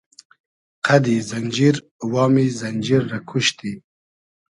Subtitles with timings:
[0.85, 1.75] قئدی زئنجیر
[2.11, 3.71] وامی زئنجیر رۂ کوشتی